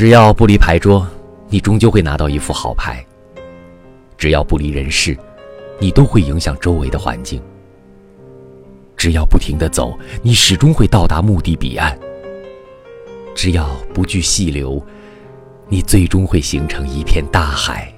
[0.00, 1.06] 只要不离牌桌，
[1.50, 3.04] 你终究会拿到一副好牌。
[4.16, 5.14] 只要不离人世，
[5.78, 7.38] 你都会影响周围的环境。
[8.96, 9.92] 只要不停的走，
[10.22, 11.98] 你始终会到达目的彼岸。
[13.34, 14.82] 只要不惧细流，
[15.68, 17.92] 你最终会形成一片大海。